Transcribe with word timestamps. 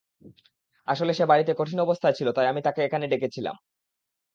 আসলে, 0.87 1.11
সে 1.13 1.23
বাড়িতে 1.25 1.51
কঠিন 1.53 1.79
অবস্থায় 1.81 2.15
ছিল 2.17 2.27
তাই 2.31 2.47
আমি 2.47 2.61
তাকে 2.63 2.79
এখানে 2.83 3.05
ডেকেছিলাম। 3.07 3.55